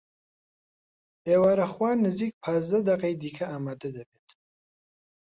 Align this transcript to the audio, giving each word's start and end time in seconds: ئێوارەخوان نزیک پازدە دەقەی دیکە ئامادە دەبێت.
ئێوارەخوان 1.27 1.97
نزیک 2.05 2.33
پازدە 2.43 2.79
دەقەی 2.89 3.19
دیکە 3.21 3.45
ئامادە 3.49 3.89
دەبێت. 3.97 4.29